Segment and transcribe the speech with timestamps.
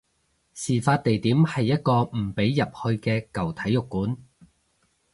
[0.55, 4.17] 事發地點係一個唔俾入去嘅舊體育館